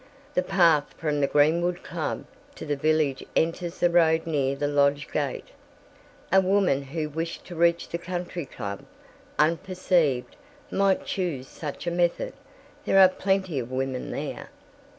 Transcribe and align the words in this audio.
The 0.33 0.41
path 0.41 0.93
from 0.97 1.21
the 1.21 1.27
Greenwood 1.27 1.83
Club 1.83 2.25
to 2.55 2.65
the 2.65 2.75
village 2.75 3.23
enters 3.35 3.77
the 3.79 3.89
road 3.91 4.25
near 4.25 4.55
the 4.55 4.67
lodge 4.67 5.07
gate. 5.11 5.49
A 6.33 6.41
woman 6.41 6.81
who 6.81 7.07
wished 7.07 7.45
to 7.45 7.55
reach 7.55 7.87
the 7.89 7.99
Country 7.99 8.47
Club, 8.47 8.83
unperceived, 9.37 10.35
might 10.71 11.05
choose 11.05 11.47
such 11.47 11.85
a 11.85 11.91
method. 11.91 12.33
There 12.85 12.97
are 12.97 13.09
plenty 13.09 13.59
of 13.59 13.69
women 13.69 14.09
there." 14.09 14.49